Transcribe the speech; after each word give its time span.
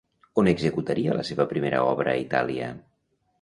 On 0.43 0.47
executaria 0.51 1.17
la 1.17 1.25
seva 1.31 1.47
primera 1.51 1.83
obra 1.91 2.15
a 2.15 2.17
Itàlia? 2.23 2.73